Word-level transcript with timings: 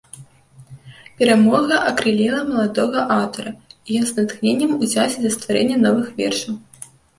Перамога 1.19 1.75
акрыліла 1.89 2.39
маладога 2.53 2.99
аўтара, 3.17 3.53
і 3.87 4.01
ён 4.01 4.09
з 4.09 4.13
натхненнем 4.23 4.75
узяўся 4.83 5.19
за 5.29 5.35
стварэнне 5.39 5.77
новых 5.87 6.11
вершаў. 6.19 6.61